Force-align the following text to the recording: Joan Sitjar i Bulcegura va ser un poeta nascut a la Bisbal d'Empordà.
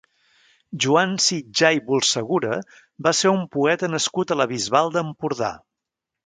Joan 0.85 1.11
Sitjar 1.25 1.69
i 1.75 1.81
Bulcegura 1.89 2.57
va 3.09 3.13
ser 3.19 3.35
un 3.35 3.45
poeta 3.57 3.91
nascut 3.97 4.35
a 4.37 4.39
la 4.43 4.49
Bisbal 4.55 4.91
d'Empordà. 4.97 5.53